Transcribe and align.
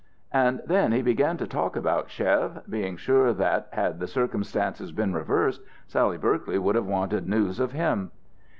And 0.31 0.61
then 0.65 0.93
he 0.93 1.03
began 1.03 1.37
to 1.37 1.45
talk 1.45 1.75
about 1.75 2.09
Chev, 2.09 2.61
being 2.67 2.97
sure 2.97 3.33
that, 3.33 3.67
had 3.71 3.99
the 3.99 4.07
circumstances 4.07 4.91
been 4.91 5.13
reversed, 5.13 5.61
Sally 5.85 6.17
Berkeley 6.17 6.57
would 6.57 6.73
have 6.73 6.87
wanted 6.87 7.29
news 7.29 7.59
of 7.59 7.71
him. 7.73 8.09